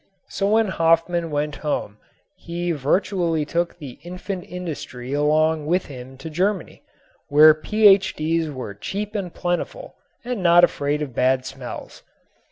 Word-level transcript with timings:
So 0.29 0.47
when 0.47 0.69
Hofmann 0.69 1.29
went 1.29 1.57
home 1.57 1.99
he 2.35 2.71
virtually 2.71 3.45
took 3.45 3.77
the 3.77 3.99
infant 4.01 4.45
industry 4.45 5.13
along 5.13 5.67
with 5.67 5.85
him 5.85 6.17
to 6.17 6.29
Germany, 6.31 6.81
where 7.27 7.53
Ph.D.'s 7.53 8.49
were 8.49 8.73
cheap 8.73 9.13
and 9.13 9.31
plentiful 9.31 9.93
and 10.25 10.41
not 10.41 10.63
afraid 10.63 11.03
of 11.03 11.13
bad 11.13 11.45
smells. 11.45 12.01